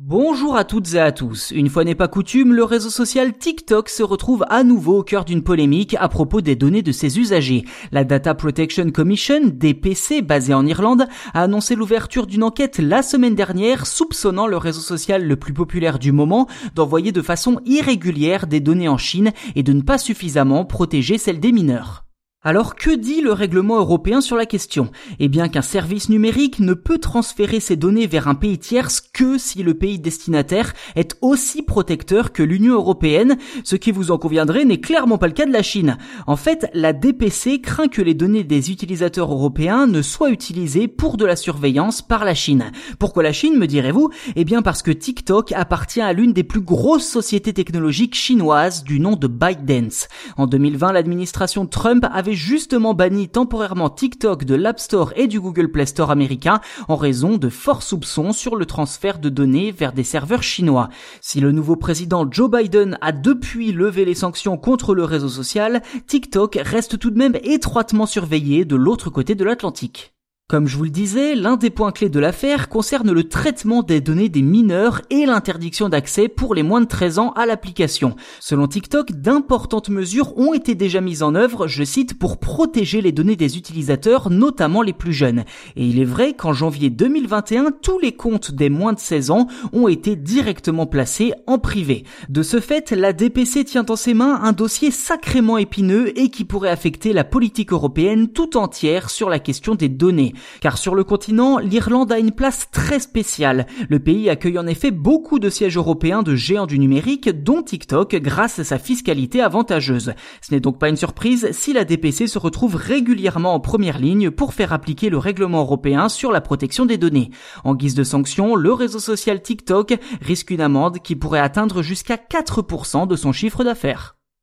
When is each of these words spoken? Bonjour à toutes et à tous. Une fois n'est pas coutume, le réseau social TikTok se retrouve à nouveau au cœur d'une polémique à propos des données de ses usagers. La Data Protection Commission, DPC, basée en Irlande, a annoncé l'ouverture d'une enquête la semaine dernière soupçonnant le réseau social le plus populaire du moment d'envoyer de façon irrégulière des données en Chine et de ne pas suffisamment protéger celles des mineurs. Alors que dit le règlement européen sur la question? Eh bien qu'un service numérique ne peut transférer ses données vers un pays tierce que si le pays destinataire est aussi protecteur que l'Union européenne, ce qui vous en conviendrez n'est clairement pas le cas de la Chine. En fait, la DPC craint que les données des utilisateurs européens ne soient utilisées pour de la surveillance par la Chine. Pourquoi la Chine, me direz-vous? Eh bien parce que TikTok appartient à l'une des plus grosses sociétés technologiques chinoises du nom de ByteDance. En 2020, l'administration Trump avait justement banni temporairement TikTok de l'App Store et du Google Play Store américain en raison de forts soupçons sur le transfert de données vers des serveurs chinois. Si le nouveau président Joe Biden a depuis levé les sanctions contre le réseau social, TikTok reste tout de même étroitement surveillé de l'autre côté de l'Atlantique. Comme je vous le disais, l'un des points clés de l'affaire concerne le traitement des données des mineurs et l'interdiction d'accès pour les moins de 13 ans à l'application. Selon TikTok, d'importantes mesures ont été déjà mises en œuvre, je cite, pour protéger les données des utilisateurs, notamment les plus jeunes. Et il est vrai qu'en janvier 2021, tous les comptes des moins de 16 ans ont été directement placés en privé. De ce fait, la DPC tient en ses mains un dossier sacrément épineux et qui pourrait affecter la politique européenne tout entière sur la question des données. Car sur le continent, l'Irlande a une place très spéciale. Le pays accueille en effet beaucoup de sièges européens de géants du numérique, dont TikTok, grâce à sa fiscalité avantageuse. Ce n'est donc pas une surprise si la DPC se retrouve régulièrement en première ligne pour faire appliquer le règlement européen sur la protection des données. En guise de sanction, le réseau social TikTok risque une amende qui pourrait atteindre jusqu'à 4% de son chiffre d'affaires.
Bonjour 0.00 0.56
à 0.56 0.62
toutes 0.62 0.94
et 0.94 1.00
à 1.00 1.10
tous. 1.10 1.50
Une 1.50 1.68
fois 1.68 1.82
n'est 1.82 1.96
pas 1.96 2.06
coutume, 2.06 2.54
le 2.54 2.62
réseau 2.62 2.88
social 2.88 3.36
TikTok 3.36 3.88
se 3.88 4.04
retrouve 4.04 4.44
à 4.48 4.62
nouveau 4.62 5.00
au 5.00 5.02
cœur 5.02 5.24
d'une 5.24 5.42
polémique 5.42 5.96
à 5.98 6.08
propos 6.08 6.40
des 6.40 6.54
données 6.54 6.82
de 6.82 6.92
ses 6.92 7.18
usagers. 7.18 7.64
La 7.90 8.04
Data 8.04 8.36
Protection 8.36 8.92
Commission, 8.92 9.40
DPC, 9.52 10.22
basée 10.22 10.54
en 10.54 10.64
Irlande, 10.66 11.08
a 11.34 11.42
annoncé 11.42 11.74
l'ouverture 11.74 12.28
d'une 12.28 12.44
enquête 12.44 12.78
la 12.78 13.02
semaine 13.02 13.34
dernière 13.34 13.88
soupçonnant 13.88 14.46
le 14.46 14.56
réseau 14.56 14.82
social 14.82 15.26
le 15.26 15.34
plus 15.34 15.52
populaire 15.52 15.98
du 15.98 16.12
moment 16.12 16.46
d'envoyer 16.76 17.10
de 17.10 17.20
façon 17.20 17.60
irrégulière 17.66 18.46
des 18.46 18.60
données 18.60 18.88
en 18.88 18.98
Chine 18.98 19.32
et 19.56 19.64
de 19.64 19.72
ne 19.72 19.82
pas 19.82 19.98
suffisamment 19.98 20.64
protéger 20.64 21.18
celles 21.18 21.40
des 21.40 21.50
mineurs. 21.50 22.07
Alors 22.48 22.76
que 22.76 22.96
dit 22.96 23.20
le 23.20 23.34
règlement 23.34 23.76
européen 23.76 24.22
sur 24.22 24.34
la 24.34 24.46
question? 24.46 24.90
Eh 25.18 25.28
bien 25.28 25.50
qu'un 25.50 25.60
service 25.60 26.08
numérique 26.08 26.60
ne 26.60 26.72
peut 26.72 26.96
transférer 26.96 27.60
ses 27.60 27.76
données 27.76 28.06
vers 28.06 28.26
un 28.26 28.34
pays 28.34 28.56
tierce 28.56 29.02
que 29.02 29.36
si 29.36 29.62
le 29.62 29.74
pays 29.74 29.98
destinataire 29.98 30.72
est 30.96 31.18
aussi 31.20 31.60
protecteur 31.60 32.32
que 32.32 32.42
l'Union 32.42 32.72
européenne, 32.72 33.36
ce 33.64 33.76
qui 33.76 33.92
vous 33.92 34.10
en 34.10 34.16
conviendrez 34.16 34.64
n'est 34.64 34.80
clairement 34.80 35.18
pas 35.18 35.26
le 35.26 35.34
cas 35.34 35.44
de 35.44 35.52
la 35.52 35.62
Chine. 35.62 35.98
En 36.26 36.36
fait, 36.36 36.70
la 36.72 36.94
DPC 36.94 37.60
craint 37.60 37.88
que 37.88 38.00
les 38.00 38.14
données 38.14 38.44
des 38.44 38.70
utilisateurs 38.70 39.30
européens 39.30 39.86
ne 39.86 40.00
soient 40.00 40.30
utilisées 40.30 40.88
pour 40.88 41.18
de 41.18 41.26
la 41.26 41.36
surveillance 41.36 42.00
par 42.00 42.24
la 42.24 42.34
Chine. 42.34 42.72
Pourquoi 42.98 43.24
la 43.24 43.34
Chine, 43.34 43.58
me 43.58 43.66
direz-vous? 43.66 44.08
Eh 44.36 44.46
bien 44.46 44.62
parce 44.62 44.80
que 44.80 44.90
TikTok 44.90 45.52
appartient 45.52 46.00
à 46.00 46.14
l'une 46.14 46.32
des 46.32 46.44
plus 46.44 46.62
grosses 46.62 47.08
sociétés 47.08 47.52
technologiques 47.52 48.14
chinoises 48.14 48.84
du 48.84 49.00
nom 49.00 49.16
de 49.16 49.26
ByteDance. 49.26 50.08
En 50.38 50.46
2020, 50.46 50.92
l'administration 50.92 51.66
Trump 51.66 52.06
avait 52.10 52.37
justement 52.38 52.94
banni 52.94 53.28
temporairement 53.28 53.90
TikTok 53.90 54.44
de 54.44 54.54
l'App 54.54 54.78
Store 54.78 55.12
et 55.16 55.26
du 55.26 55.40
Google 55.40 55.70
Play 55.70 55.86
Store 55.86 56.10
américain 56.10 56.60
en 56.86 56.96
raison 56.96 57.36
de 57.36 57.48
forts 57.48 57.82
soupçons 57.82 58.32
sur 58.32 58.56
le 58.56 58.64
transfert 58.64 59.18
de 59.18 59.28
données 59.28 59.72
vers 59.72 59.92
des 59.92 60.04
serveurs 60.04 60.42
chinois. 60.42 60.88
Si 61.20 61.40
le 61.40 61.52
nouveau 61.52 61.76
président 61.76 62.26
Joe 62.30 62.50
Biden 62.50 62.96
a 63.00 63.12
depuis 63.12 63.72
levé 63.72 64.04
les 64.04 64.14
sanctions 64.14 64.56
contre 64.56 64.94
le 64.94 65.04
réseau 65.04 65.28
social, 65.28 65.82
TikTok 66.06 66.58
reste 66.62 66.98
tout 66.98 67.10
de 67.10 67.18
même 67.18 67.36
étroitement 67.42 68.06
surveillé 68.06 68.64
de 68.64 68.76
l'autre 68.76 69.10
côté 69.10 69.34
de 69.34 69.44
l'Atlantique. 69.44 70.14
Comme 70.50 70.66
je 70.66 70.78
vous 70.78 70.84
le 70.84 70.88
disais, 70.88 71.34
l'un 71.34 71.58
des 71.58 71.68
points 71.68 71.92
clés 71.92 72.08
de 72.08 72.18
l'affaire 72.18 72.70
concerne 72.70 73.12
le 73.12 73.24
traitement 73.24 73.82
des 73.82 74.00
données 74.00 74.30
des 74.30 74.40
mineurs 74.40 75.02
et 75.10 75.26
l'interdiction 75.26 75.90
d'accès 75.90 76.26
pour 76.26 76.54
les 76.54 76.62
moins 76.62 76.80
de 76.80 76.86
13 76.86 77.18
ans 77.18 77.32
à 77.32 77.44
l'application. 77.44 78.16
Selon 78.40 78.66
TikTok, 78.66 79.12
d'importantes 79.12 79.90
mesures 79.90 80.34
ont 80.38 80.54
été 80.54 80.74
déjà 80.74 81.02
mises 81.02 81.22
en 81.22 81.34
œuvre, 81.34 81.66
je 81.66 81.84
cite, 81.84 82.18
pour 82.18 82.38
protéger 82.38 83.02
les 83.02 83.12
données 83.12 83.36
des 83.36 83.58
utilisateurs, 83.58 84.30
notamment 84.30 84.80
les 84.80 84.94
plus 84.94 85.12
jeunes. 85.12 85.44
Et 85.76 85.84
il 85.84 86.00
est 86.00 86.06
vrai 86.06 86.32
qu'en 86.32 86.54
janvier 86.54 86.88
2021, 86.88 87.72
tous 87.82 87.98
les 87.98 88.12
comptes 88.12 88.50
des 88.50 88.70
moins 88.70 88.94
de 88.94 89.00
16 89.00 89.30
ans 89.30 89.48
ont 89.74 89.86
été 89.86 90.16
directement 90.16 90.86
placés 90.86 91.34
en 91.46 91.58
privé. 91.58 92.04
De 92.30 92.42
ce 92.42 92.58
fait, 92.58 92.92
la 92.92 93.12
DPC 93.12 93.66
tient 93.66 93.84
en 93.90 93.96
ses 93.96 94.14
mains 94.14 94.40
un 94.42 94.52
dossier 94.52 94.92
sacrément 94.92 95.58
épineux 95.58 96.18
et 96.18 96.30
qui 96.30 96.46
pourrait 96.46 96.70
affecter 96.70 97.12
la 97.12 97.24
politique 97.24 97.70
européenne 97.70 98.28
tout 98.28 98.56
entière 98.56 99.10
sur 99.10 99.28
la 99.28 99.40
question 99.40 99.74
des 99.74 99.90
données. 99.90 100.32
Car 100.60 100.78
sur 100.78 100.94
le 100.94 101.04
continent, 101.04 101.58
l'Irlande 101.58 102.12
a 102.12 102.18
une 102.18 102.32
place 102.32 102.68
très 102.70 103.00
spéciale. 103.00 103.66
Le 103.88 103.98
pays 103.98 104.30
accueille 104.30 104.58
en 104.58 104.66
effet 104.66 104.90
beaucoup 104.90 105.38
de 105.38 105.50
sièges 105.50 105.76
européens 105.76 106.22
de 106.22 106.34
géants 106.34 106.66
du 106.66 106.78
numérique, 106.78 107.28
dont 107.28 107.62
TikTok, 107.62 108.16
grâce 108.16 108.58
à 108.58 108.64
sa 108.64 108.78
fiscalité 108.78 109.40
avantageuse. 109.40 110.12
Ce 110.40 110.54
n'est 110.54 110.60
donc 110.60 110.78
pas 110.78 110.88
une 110.88 110.96
surprise 110.96 111.48
si 111.52 111.72
la 111.72 111.84
DPC 111.84 112.26
se 112.26 112.38
retrouve 112.38 112.74
régulièrement 112.74 113.54
en 113.54 113.60
première 113.60 113.98
ligne 113.98 114.30
pour 114.30 114.54
faire 114.54 114.72
appliquer 114.72 115.10
le 115.10 115.18
règlement 115.18 115.60
européen 115.60 116.08
sur 116.08 116.32
la 116.32 116.40
protection 116.40 116.86
des 116.86 116.98
données. 116.98 117.30
En 117.64 117.74
guise 117.74 117.94
de 117.94 118.04
sanction, 118.04 118.54
le 118.54 118.72
réseau 118.72 119.00
social 119.00 119.42
TikTok 119.42 119.94
risque 120.20 120.50
une 120.50 120.60
amende 120.60 120.98
qui 120.98 121.16
pourrait 121.16 121.40
atteindre 121.40 121.82
jusqu'à 121.82 122.16
4% 122.16 123.06
de 123.06 123.16
son 123.16 123.32
chiffre 123.32 123.64
d'affaires. 123.64 124.17